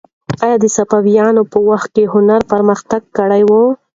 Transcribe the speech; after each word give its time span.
آیا 0.43 0.57
د 0.63 0.65
صفویانو 0.75 1.41
په 1.51 1.57
وخت 1.69 1.89
کې 1.95 2.11
هنر 2.13 2.41
پرمختګ 2.53 3.01
کړی 3.17 3.43
و؟ 3.49 3.51